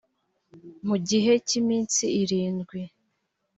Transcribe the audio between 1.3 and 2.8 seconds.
cy iminsi irindwi